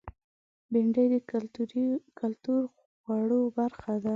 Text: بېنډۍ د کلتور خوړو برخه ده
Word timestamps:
بېنډۍ 0.71 1.05
د 1.13 1.15
کلتور 2.19 2.61
خوړو 3.01 3.41
برخه 3.57 3.93
ده 4.03 4.09